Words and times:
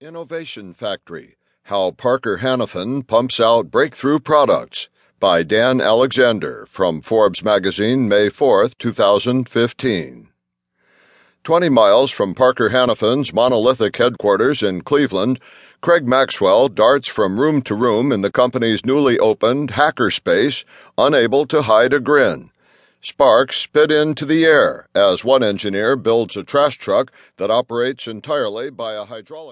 Innovation 0.00 0.74
Factory 0.74 1.38
How 1.64 1.90
Parker 1.90 2.38
Hannifin 2.38 3.04
Pumps 3.04 3.40
Out 3.40 3.68
Breakthrough 3.68 4.20
Products 4.20 4.88
by 5.18 5.42
Dan 5.42 5.80
Alexander 5.80 6.66
from 6.66 7.00
Forbes 7.00 7.42
Magazine, 7.42 8.06
May 8.06 8.28
4, 8.28 8.68
2015. 8.78 10.28
20 11.42 11.68
miles 11.68 12.12
from 12.12 12.32
Parker 12.32 12.68
Hannifin's 12.68 13.32
monolithic 13.32 13.96
headquarters 13.96 14.62
in 14.62 14.82
Cleveland, 14.82 15.40
Craig 15.80 16.06
Maxwell 16.06 16.68
darts 16.68 17.08
from 17.08 17.40
room 17.40 17.60
to 17.62 17.74
room 17.74 18.12
in 18.12 18.22
the 18.22 18.30
company's 18.30 18.86
newly 18.86 19.18
opened 19.18 19.70
hackerspace, 19.70 20.64
unable 20.96 21.44
to 21.44 21.62
hide 21.62 21.92
a 21.92 21.98
grin. 21.98 22.52
Sparks 23.00 23.56
spit 23.58 23.92
into 23.92 24.26
the 24.26 24.44
air 24.44 24.88
as 24.92 25.24
one 25.24 25.44
engineer 25.44 25.94
builds 25.94 26.36
a 26.36 26.42
trash 26.42 26.76
truck 26.78 27.12
that 27.36 27.48
operates 27.48 28.08
entirely 28.08 28.70
by 28.70 28.94
a 28.94 29.04
hydraulic 29.04 29.38